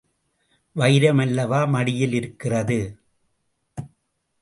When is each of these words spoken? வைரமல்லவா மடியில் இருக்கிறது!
வைரமல்லவா 0.75 1.67
மடியில் 1.67 2.13
இருக்கிறது! 2.13 2.79